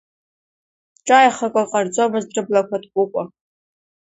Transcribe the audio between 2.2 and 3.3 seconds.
рыблақәа ҭкәыкәа…